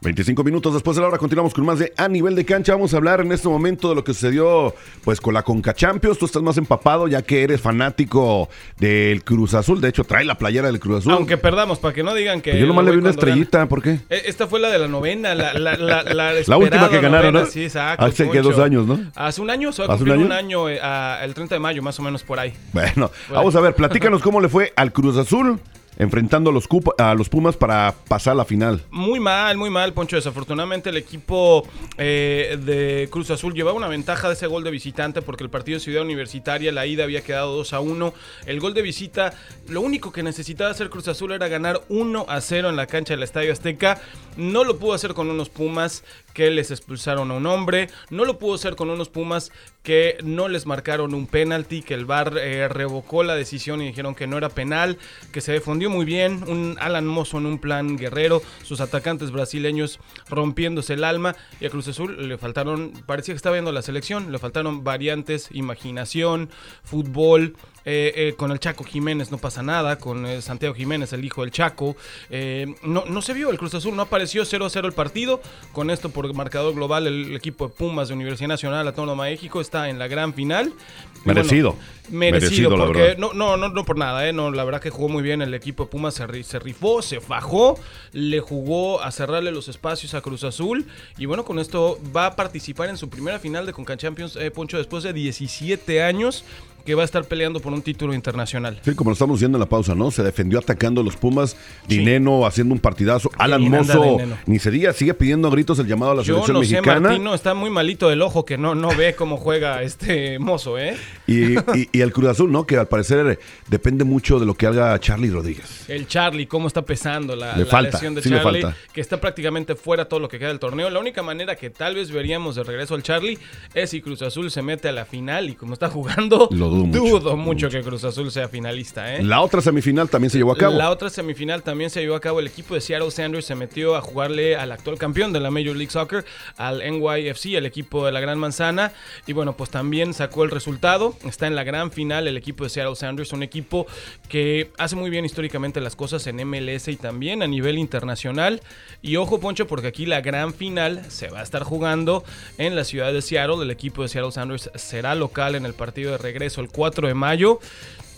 [0.00, 2.72] 25 minutos después de la hora continuamos con más de A Nivel de Cancha.
[2.72, 6.18] Vamos a hablar en este momento de lo que sucedió pues con la Conca Champions.
[6.18, 9.80] Tú estás más empapado ya que eres fanático del Cruz Azul.
[9.80, 11.12] De hecho, trae la playera del Cruz Azul.
[11.14, 12.52] Aunque perdamos, para que no digan que...
[12.52, 13.30] Pero yo nomás le vi una cuando gana.
[13.42, 13.98] estrellita, ¿por qué?
[14.08, 17.32] Eh, Esta fue la de la novena, la, la, la, la, La última que ganaron,
[17.32, 17.50] novena, ¿no?
[17.50, 18.04] Sí, exacto.
[18.04, 19.00] Hace que dos años, ¿no?
[19.16, 20.64] Hace un año, se va a ¿Hace un cumplir un año?
[20.66, 22.52] año, eh, a- el 30 de mayo, más o menos por ahí.
[22.72, 25.58] Bueno, vamos a ver, platícanos cómo le fue al Cruz Azul
[25.98, 28.80] enfrentando a los, a los Pumas para pasar a la final.
[28.90, 30.16] Muy mal, muy mal, Poncho.
[30.16, 31.66] Desafortunadamente el equipo
[31.98, 35.76] eh, de Cruz Azul llevaba una ventaja de ese gol de visitante porque el partido
[35.76, 38.14] de Ciudad Universitaria, la ida había quedado 2 a 1.
[38.46, 39.34] El gol de visita,
[39.68, 43.14] lo único que necesitaba hacer Cruz Azul era ganar 1 a 0 en la cancha
[43.14, 44.00] del Estadio Azteca.
[44.36, 46.04] No lo pudo hacer con unos Pumas
[46.38, 47.88] que les expulsaron a un hombre.
[48.10, 49.50] No lo pudo hacer con unos Pumas
[49.82, 54.14] que no les marcaron un penalti, que el VAR eh, revocó la decisión y dijeron
[54.14, 54.98] que no era penal,
[55.32, 59.98] que se defendió muy bien, un Alan Mozo en un plan guerrero, sus atacantes brasileños
[60.28, 64.30] rompiéndose el alma y a Cruz Azul le faltaron, parecía que estaba viendo la selección,
[64.30, 66.50] le faltaron variantes, imaginación,
[66.84, 67.56] fútbol.
[67.90, 71.40] Eh, eh, con el Chaco Jiménez no pasa nada, con eh, Santiago Jiménez, el hijo
[71.40, 71.96] del Chaco.
[72.28, 75.40] eh, no, no se vio el Cruz Azul, no apareció 0-0 el partido.
[75.72, 79.60] Con esto, por marcador global, el equipo de Pumas de Universidad Nacional Autónoma de México
[79.62, 80.66] está en la gran final.
[80.68, 81.76] Y bueno, Merecido.
[82.10, 84.32] merecido, Merecido, la porque no, no, no, no por nada, ¿eh?
[84.32, 87.02] No, la verdad que jugó muy bien el equipo de Pumas, se, ri- se rifó,
[87.02, 87.78] se fajó,
[88.12, 90.86] le jugó a cerrarle los espacios a Cruz Azul
[91.18, 94.76] y bueno, con esto va a participar en su primera final de Conca Champions, Poncho,
[94.78, 96.44] después de 17 años
[96.88, 98.80] que va a estar peleando por un título internacional.
[98.82, 100.10] Sí, como lo estamos viendo en la pausa, ¿no?
[100.10, 101.54] Se defendió atacando a los Pumas,
[101.86, 106.12] Dineno haciendo un partidazo, Alan Mozo, ni se diga, sigue pidiendo a gritos el llamado
[106.12, 107.00] a la Yo selección no sé, mexicana.
[107.10, 110.96] Martino está muy malito del ojo que no, no ve cómo juega este mozo, ¿eh?
[111.26, 112.64] Y, y- y el Cruz Azul, ¿no?
[112.66, 115.84] Que al parecer depende mucho de lo que haga Charlie Rodríguez.
[115.90, 118.78] El Charlie, cómo está pesando la, Le la falta, lesión de sí le Charlie, falta.
[118.94, 120.88] que está prácticamente fuera todo lo que queda del torneo.
[120.88, 123.38] La única manera que tal vez veríamos de regreso al Charlie
[123.74, 127.02] es si Cruz Azul se mete a la final y como está jugando, Lo dudo
[127.02, 129.14] mucho, dudo mucho que Cruz Azul sea finalista.
[129.14, 129.22] ¿eh?
[129.22, 130.74] La otra semifinal también se llevó a cabo.
[130.74, 132.40] La otra semifinal también se llevó a cabo.
[132.40, 135.76] El equipo de Seattle Sanders se metió a jugarle al actual campeón de la Major
[135.76, 136.24] League Soccer,
[136.56, 138.92] al NYFC, el equipo de la Gran Manzana.
[139.26, 141.14] Y bueno, pues también sacó el resultado.
[141.24, 143.86] Está en la gran final el equipo de Seattle Sanders, un equipo
[144.28, 148.62] que hace muy bien históricamente las cosas en MLS y también a nivel internacional.
[149.02, 152.24] Y ojo, Poncho, porque aquí la gran final se va a estar jugando
[152.58, 153.62] en la ciudad de Seattle.
[153.62, 157.14] El equipo de Seattle Sanders será local en el partido de regreso el 4 de
[157.14, 157.60] mayo.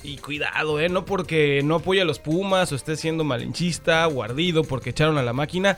[0.02, 0.88] Y cuidado, ¿eh?
[0.88, 5.18] No porque no apoya a los Pumas o esté siendo malinchista o ardido porque echaron
[5.18, 5.76] a la máquina.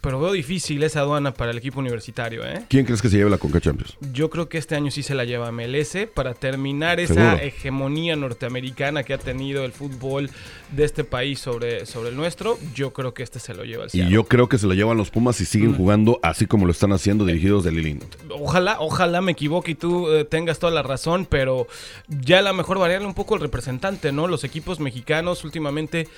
[0.00, 2.64] Pero veo difícil esa aduana para el equipo universitario, ¿eh?
[2.68, 3.98] ¿Quién crees que se lleve la Conca Champions?
[4.14, 7.36] Yo creo que este año sí se la lleva MLS para terminar esa Seguro.
[7.36, 10.30] hegemonía norteamericana que ha tenido el fútbol
[10.72, 12.58] de este país sobre, sobre el nuestro.
[12.74, 14.10] Yo creo que este se lo lleva el Y Seattle.
[14.14, 15.46] yo creo que se lo llevan los Pumas y Mm.
[15.46, 18.00] siguen jugando así como lo están haciendo dirigidos de Lilín.
[18.30, 21.66] Ojalá, ojalá me equivoque y tú eh, tengas toda la razón, pero
[22.08, 24.28] ya a lo mejor variarle un poco el representante, ¿no?
[24.28, 26.08] Los equipos mexicanos últimamente.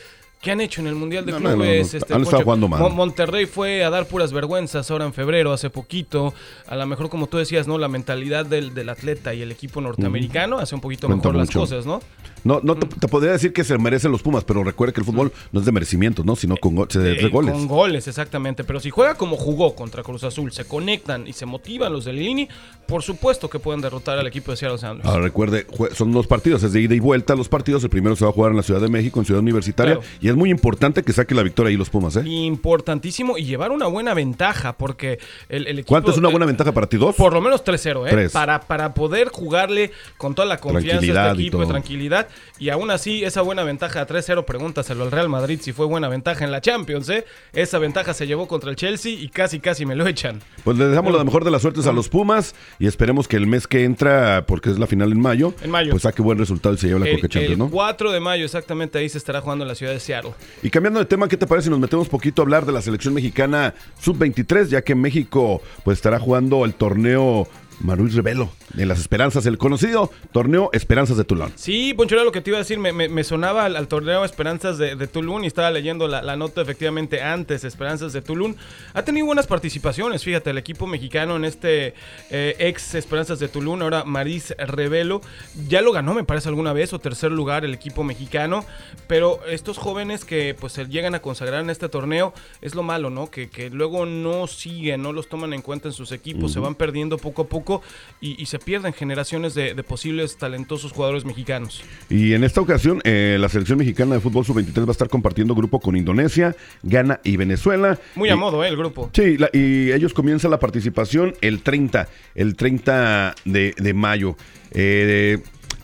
[0.43, 1.93] ¿Qué han hecho en el Mundial de No, no, no, Clubes?
[1.95, 2.81] no, Este, han estado jugando mal.
[2.81, 6.35] Mon- Monterrey fue a dar puras vergüenzas ahora en febrero, hace poquito.
[6.67, 7.79] A lo mejor, como tú decías, ¿no?
[7.79, 11.61] La mentalidad del, del atleta y el equipo norteamericano hace un poquito Cuenta mejor mucho.
[11.61, 12.01] las cosas, ¿no?
[12.45, 15.07] No, no te, te podría decir que se merecen los Pumas, pero recuerda que el
[15.07, 16.37] fútbol no es de merecimientos, ¿no?
[16.37, 17.53] Sino con go- se de, Eh, goles.
[17.53, 18.65] Con goles, exactamente.
[18.65, 22.13] Pero si juega como jugó contra Cruz Azul, se conectan y se motivan los de
[22.13, 22.49] Lilini,
[22.87, 25.09] por supuesto que pueden derrotar al equipo de Seattle Sounders.
[25.09, 27.85] Ahora recuerde, son dos partidos, es de ida y vuelta los partidos.
[27.85, 29.95] El primero se va a jugar en la Ciudad de México, en Ciudad Universitaria.
[29.97, 30.09] Claro.
[30.21, 32.23] Y es muy importante que saque la victoria ahí los Pumas, ¿eh?
[32.27, 35.89] Importantísimo y llevar una buena ventaja, porque el, el equipo.
[35.89, 36.97] ¿Cuánto es una buena ventaja para ti?
[36.97, 37.15] ¿Dos?
[37.17, 38.11] Por lo menos 3-0, ¿eh?
[38.11, 38.33] Tres.
[38.33, 41.69] Para, para poder jugarle con toda la confianza a Tranquilidad este y equipo, todo.
[41.69, 42.29] tranquilidad.
[42.59, 46.09] Y aún así, esa buena ventaja a 3-0, pregúntaselo al Real Madrid si fue buena
[46.09, 47.25] ventaja en la Champions, ¿eh?
[47.53, 50.41] Esa ventaja se llevó contra el Chelsea y casi, casi me lo echan.
[50.65, 53.47] Pues le dejamos la mejor de las suertes a los Pumas y esperemos que el
[53.47, 55.91] mes que entra, porque es la final en mayo, En mayo.
[55.91, 57.71] pues saque buen resultado y se lleve la El, Coca Champions, el ¿no?
[57.71, 60.33] 4 de mayo, exactamente ahí se estará jugando en la ciudad de Seattle.
[60.63, 62.83] Y cambiando de tema, ¿qué te parece si nos metemos poquito a hablar de la
[62.83, 67.49] selección mexicana sub-23, ya que México pues estará jugando el torneo
[67.81, 71.53] Maruis Revelo en las Esperanzas, el conocido torneo Esperanzas de Tulón.
[71.57, 72.79] Sí, Poncho, era lo que te iba a decir.
[72.79, 75.09] Me, me- me sonaba al, al torneo Esperanzas de, de
[75.43, 78.55] y estaba leyendo la, la nota efectivamente antes, Esperanzas de Tulum.
[78.95, 81.95] Ha tenido buenas participaciones, fíjate, el equipo mexicano en este
[82.31, 85.21] eh, ex Esperanzas de Tulum, ahora Maris Revelo,
[85.69, 88.65] ya lo ganó, me parece, alguna vez, o tercer lugar el equipo mexicano.
[89.07, 93.31] Pero estos jóvenes que pues llegan a consagrar en este torneo, es lo malo, ¿no?
[93.31, 96.75] Que, que luego no siguen, no los toman en cuenta en sus equipos, se van
[96.75, 97.62] perdiendo poco a poco.
[97.63, 97.83] Poco
[98.21, 101.83] y, y se pierden generaciones de, de posibles talentosos jugadores mexicanos.
[102.11, 105.55] Y en esta ocasión, eh, la selección mexicana de fútbol sub-23 va a estar compartiendo
[105.55, 107.99] grupo con Indonesia, Ghana y Venezuela.
[108.17, 108.69] Muy Y- a modo, ¿eh?
[108.69, 109.11] El grupo.
[109.15, 114.37] Sí, la- y ellos comienzan la participación el 30, el 30 de, de mayo.
[114.73, 115.39] Eh,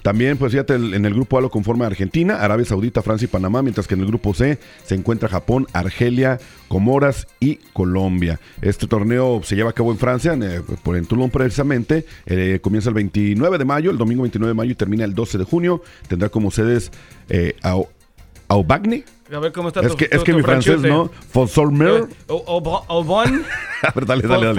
[0.09, 3.61] también, pues fíjate, en el grupo A lo conforma Argentina, Arabia Saudita, Francia y Panamá,
[3.61, 8.41] mientras que en el grupo C se encuentra Japón, Argelia, Comoras y Colombia.
[8.63, 12.07] Este torneo se lleva a cabo en Francia, en, eh, por en Toulon precisamente.
[12.25, 15.37] Eh, comienza el 29 de mayo, el domingo 29 de mayo y termina el 12
[15.37, 15.83] de junio.
[16.09, 16.91] Tendrá como sedes
[17.29, 17.89] eh, Au-
[18.49, 19.05] Aubagne.
[19.31, 20.81] A ver cómo está Es tu- que, tu- es que tu mi francés.
[20.81, 21.11] ¿no?
[22.29, 23.43] Au- Aubonne,
[23.83, 24.59] A ver, dale, dale, dale.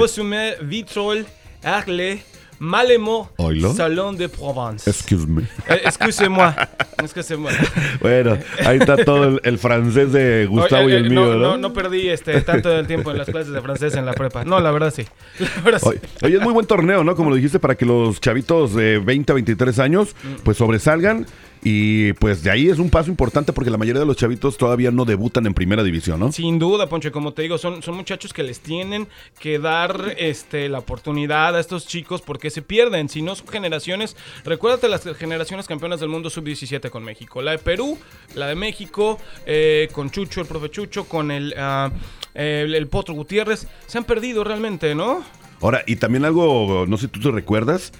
[0.62, 1.25] Vitrolles,
[1.63, 2.21] Arles,
[2.60, 3.74] Malemo, Oilo.
[3.74, 4.89] Salon de Provence.
[4.89, 5.43] Excuse me.
[5.67, 6.54] Eh, Excusez-moi.
[7.02, 7.54] Excusez-moi.
[8.02, 11.34] Bueno, ahí está todo el, el francés de Gustavo Oye, y el eh, mío, no,
[11.36, 11.39] ¿no?
[11.39, 14.43] no, no perdí este, tanto el tiempo en las clases de francés en la prepa.
[14.43, 15.06] No, la verdad sí.
[15.39, 15.88] La verdad sí.
[15.89, 17.15] Oye, oye, es muy buen torneo, ¿no?
[17.15, 20.41] Como lo dijiste, para que los chavitos de 20 a 23 años, Mm.
[20.43, 21.26] pues sobresalgan.
[21.62, 24.91] Y pues de ahí es un paso importante porque la mayoría de los chavitos todavía
[24.91, 26.32] no debutan en primera división, ¿no?
[26.32, 29.08] Sin duda, Poncho, como te digo, son, son muchachos que les tienen
[29.39, 33.10] que dar este, la oportunidad a estos chicos porque se pierden.
[33.10, 37.41] Si no son generaciones, recuérdate las generaciones campeonas del mundo sub-17 con México.
[37.41, 37.98] La de Perú,
[38.36, 41.91] la de México, eh, con Chucho, el profe Chucho, con el, ah,
[42.34, 43.67] el, el Potro Gutiérrez.
[43.86, 45.26] Se han perdido realmente, ¿no?
[45.62, 47.91] Ahora, y también algo, no sé si tú te recuerdas,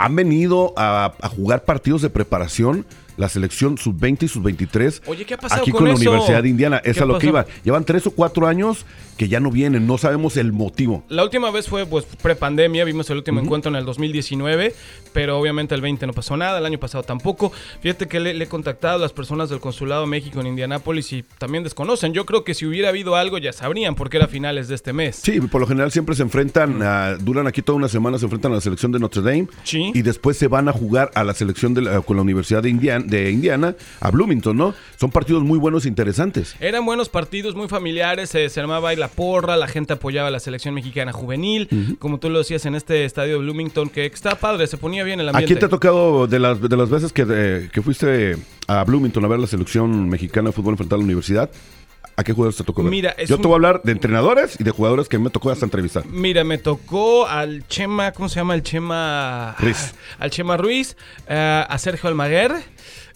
[0.00, 2.86] han venido a, jugar partidos de preparación
[3.20, 5.94] la selección sub-20 y sub-23 Oye, ¿qué ha pasado aquí con con, la?
[5.94, 6.80] Universidad de Indiana.
[6.84, 7.46] Es ¿Qué a lo que iba.
[7.62, 8.84] Llevan tres o cuatro años
[9.16, 11.04] que ya no vienen, no sabemos el motivo.
[11.10, 14.74] La última vez fue pues prepandemia, vimos el último encuentro en el 2019,
[15.12, 17.52] pero obviamente el 20 no pasó nada, el año pasado tampoco.
[17.82, 21.12] Fíjate que le, le he contactado a las personas del Consulado de México en Indianápolis
[21.12, 22.14] y también desconocen.
[22.14, 25.16] Yo creo que si hubiera habido algo ya sabrían porque era finales de este mes.
[25.22, 28.52] Sí, por lo general siempre se enfrentan, a- duran aquí toda una semana, se enfrentan
[28.52, 29.92] a la selección de Notre Dame Sí.
[29.94, 32.70] y después se van a jugar a la selección de la- con la Universidad de,
[32.70, 34.74] Indian- de Indiana, a Bloomington, ¿no?
[34.98, 36.54] Son partidos muy buenos e interesantes.
[36.60, 40.30] Eran buenos partidos, muy familiares, se, se armaba ahí la porra, la gente apoyaba a
[40.30, 44.36] la selección mexicana juvenil, como tú lo decías en este estadio de Bloomington, que está
[44.36, 45.46] padre, se ponía bien el ¿A ambiente.
[45.46, 49.24] quién te ha tocado de las, de las veces que, eh, que fuiste a Bloomington
[49.24, 51.50] a ver la selección mexicana de fútbol enfrentada a la universidad?
[52.16, 52.90] ¿A qué jugadores te tocó ver?
[52.90, 55.50] Mira, Yo un- te voy a hablar de entrenadores y de jugadores que me tocó
[55.50, 56.04] hasta entrevistar.
[56.06, 58.54] Mira, me tocó al Chema, ¿cómo se llama?
[58.54, 59.94] El Chema Ruiz.
[60.18, 60.96] Al Chema Ruiz,
[61.28, 62.52] eh, a Sergio Almaguer.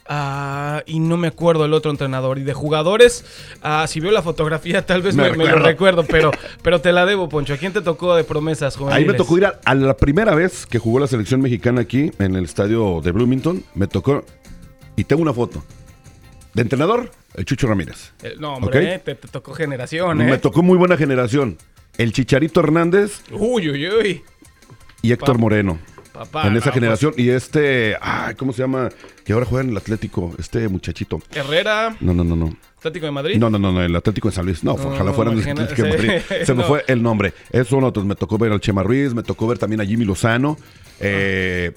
[0.07, 2.39] ah, y no me acuerdo el otro entrenador.
[2.39, 3.25] Y de jugadores,
[3.63, 5.67] ah, si veo la fotografía, tal vez Me me, me lo recuerdo.
[5.67, 6.31] recuerdo, pero,
[6.63, 7.55] pero te la debo, Poncho.
[7.55, 8.99] ¿A quién te tocó de promesas, juveniles?
[9.07, 12.11] Ahí me tocó ir a, a la primera vez que jugó la selección mexicana aquí
[12.19, 13.65] en el estadio de Bloomington.
[13.75, 14.25] Me tocó,
[14.97, 15.63] y tengo una foto.
[16.55, 18.13] De entrenador, el Chucho Ramírez.
[18.23, 20.25] Eh, no, hombre, eh, te, te tocó generación, ¿eh?
[20.25, 21.59] Me tocó muy buena generación.
[21.99, 24.23] El Chicharito Hernández Uy, uy, uy.
[25.03, 25.79] y Héctor Pa- Moreno.
[26.13, 27.13] Papá, en esa no, generación.
[27.17, 28.89] Y este, ay, ¿cómo se llama?
[29.25, 31.21] Que ahora juega en el Atlético, este muchachito.
[31.35, 32.57] Herrera, No, no, no, no.
[32.79, 33.37] Atlético de Madrid.
[33.37, 34.63] No, no, no, no, el Atlético de San Luis.
[34.63, 35.89] No, No, ojalá fuera el Atlético de.
[35.91, 36.11] Madrid.
[36.45, 36.69] Se me No.
[36.69, 37.33] fue el nombre.
[37.69, 38.05] Son otros.
[38.07, 40.57] Me tocó ver al Chema Ruiz, me tocó ver también a Jimmy Lozano.
[41.01, 41.73] Eh,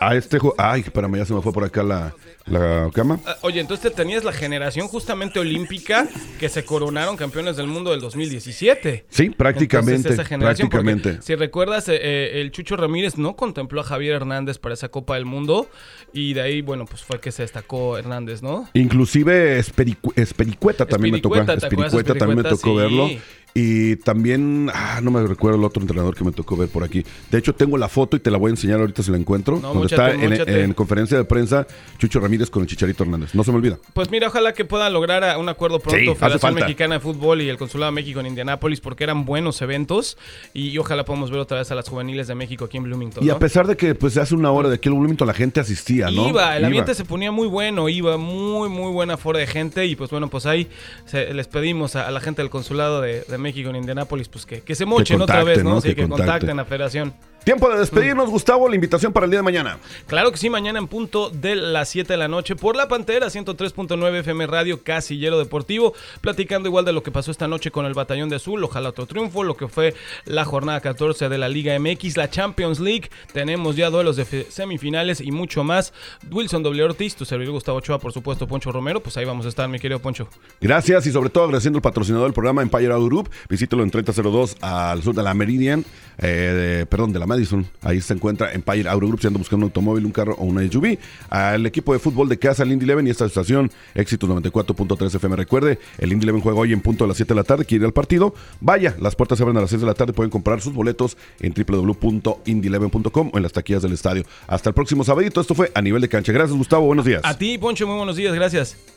[0.00, 0.38] a este.
[0.38, 2.14] jo- Ay, espérame, ya se me fue por acá la,
[2.46, 3.18] la cama.
[3.26, 6.06] Ah, Oye, entonces tenías la generación justamente olímpica
[6.38, 9.06] que se coronaron campeones del mundo del 2017.
[9.08, 10.10] Sí, prácticamente.
[10.12, 11.22] Esa prácticamente.
[11.22, 15.14] Si recuerdas, eh, eh, el Chucho Ramírez no contempló a Javier Hernández para esa Copa
[15.14, 15.68] del Mundo
[16.12, 18.68] y de ahí, bueno, pues fue que se destacó Hernández, ¿no?
[18.74, 21.36] Inclusive Espericu- Espericueta también me tocó.
[21.36, 23.08] Espiricueta, ¿te acuerdas de Espericueta también me tocó verlo.
[23.56, 23.92] Sí.
[23.92, 27.04] Y también, ah, no me recuerdo el otro entrenador que me tocó ver por aquí.
[27.30, 29.58] De hecho, tengo la foto y te la voy a enseñar ahorita si la encuentro.
[29.60, 31.66] No, donde está en, en conferencia de prensa
[31.98, 33.34] Chucho Ramírez con el Chicharito Hernández.
[33.34, 33.78] No se me olvida.
[33.94, 36.54] Pues mira, ojalá que puedan lograr un acuerdo Sí, pronto hace Federación.
[36.54, 40.18] Mexicana de Fútbol y el Consulado de México en Indianápolis porque eran buenos eventos
[40.52, 43.24] y ojalá podamos ver otra vez a las juveniles de México aquí en Bloomington.
[43.24, 43.34] Y ¿no?
[43.34, 46.10] a pesar de que pues hace una hora de aquí en Bloomington la gente asistía,
[46.10, 46.28] ¿no?
[46.28, 49.96] Iba, el ambiente se ponía muy bueno, iba muy, muy buena fora de gente y
[49.96, 50.68] pues bueno, pues ahí
[51.06, 54.46] se- les pedimos a, a la gente del consulado de, de México en Indianápolis pues
[54.46, 55.70] que, que se mochen otra vez, ¿no?
[55.74, 55.80] ¿no?
[55.80, 56.26] Sí, Que que, contacten.
[56.26, 57.14] contacten a Federación.
[57.44, 58.68] Tiempo de despedirnos, Gustavo.
[58.68, 59.78] La invitación para el día de mañana.
[60.08, 63.28] Claro que sí, mañana en punto de las 7 de la noche por La Pantera,
[63.28, 67.94] 103.9 FM Radio, Casillero Deportivo, platicando igual de lo que pasó esta noche con el
[67.94, 71.78] Batallón de Azul, ojalá otro triunfo, lo que fue la jornada 14 de la Liga
[71.78, 75.92] MX, la Champions League, tenemos ya duelos de semifinales y mucho más.
[76.28, 76.82] Wilson W.
[76.82, 79.78] Ortiz, tu servidor Gustavo Ochoa, por supuesto, Poncho Romero, pues ahí vamos a estar, mi
[79.78, 80.28] querido Poncho.
[80.60, 84.56] Gracias y sobre todo agradeciendo al patrocinador del programa Empire Auto Group, Visítelo en 3002
[84.60, 85.84] al sur de la Meridian,
[86.18, 87.66] eh, perdón, de la Madison.
[87.82, 90.66] Ahí se encuentra Empire Auto Group si anda buscando un automóvil, un carro o una
[90.70, 90.98] SUV.
[91.30, 95.36] Al equipo de fútbol de casa, el Indy Eleven y esta estación, Éxitos 94.3 FM.
[95.36, 97.64] Recuerde, el Indy Eleven juega hoy en punto a las 7 de la tarde.
[97.64, 98.34] Quiere ir al partido.
[98.60, 100.12] Vaya, las puertas se abren a las 6 de la tarde.
[100.12, 104.24] Pueden comprar sus boletos en www.indyeleven.com o en las taquillas del estadio.
[104.46, 105.40] Hasta el próximo sabadito.
[105.40, 106.32] Esto fue a nivel de cancha.
[106.32, 106.86] Gracias, Gustavo.
[106.86, 107.22] Buenos días.
[107.24, 108.95] A ti, Poncho, muy buenos días, gracias.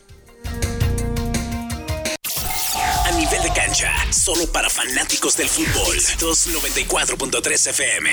[4.12, 5.96] Solo para fanáticos del fútbol.
[5.96, 8.10] 294.3 FM.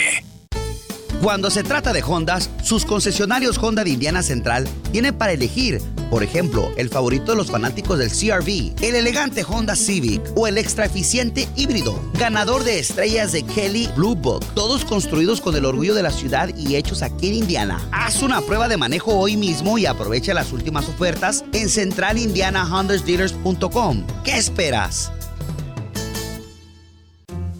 [1.22, 5.80] Cuando se trata de Hondas, sus concesionarios Honda de Indiana Central tienen para elegir,
[6.10, 10.58] por ejemplo, el favorito de los fanáticos del CRV, el elegante Honda Civic o el
[10.58, 15.94] extra eficiente híbrido, ganador de estrellas de Kelly Blue Book, todos construidos con el orgullo
[15.94, 17.80] de la ciudad y hechos aquí en Indiana.
[17.92, 24.06] Haz una prueba de manejo hoy mismo y aprovecha las últimas ofertas en centralindianahondasdealers.com.
[24.22, 25.12] ¿Qué esperas?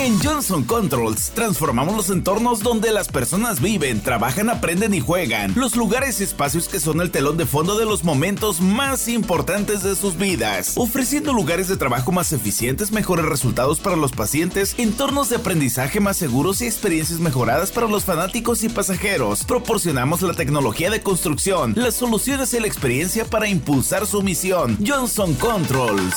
[0.00, 5.52] En Johnson Controls transformamos los entornos donde las personas viven, trabajan, aprenden y juegan.
[5.54, 9.82] Los lugares y espacios que son el telón de fondo de los momentos más importantes
[9.82, 10.72] de sus vidas.
[10.76, 16.16] Ofreciendo lugares de trabajo más eficientes, mejores resultados para los pacientes, entornos de aprendizaje más
[16.16, 19.44] seguros y experiencias mejoradas para los fanáticos y pasajeros.
[19.44, 24.78] Proporcionamos la tecnología de construcción, las soluciones y la experiencia para impulsar su misión.
[24.82, 26.16] Johnson Controls.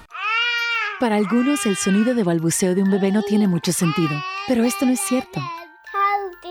[1.01, 4.11] Para algunos, el sonido de balbuceo de un bebé no tiene mucho sentido,
[4.47, 5.41] pero esto no es cierto.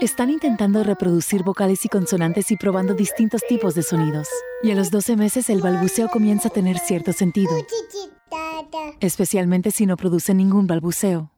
[0.01, 4.27] Están intentando reproducir vocales y consonantes y probando distintos tipos de sonidos.
[4.65, 7.53] Y a los 12 meses el balbuceo comienza a tener cierto sentido,
[8.99, 11.31] especialmente si no produce ningún balbuceo.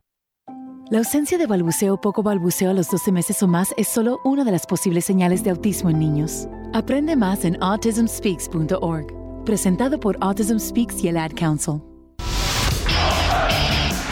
[0.91, 4.21] La ausencia de balbuceo o poco balbuceo a los 12 meses o más es solo
[4.25, 6.49] una de las posibles señales de autismo en niños.
[6.73, 11.92] Aprende más en autismspeaks.org, presentado por Autism Speaks y el Ad Council.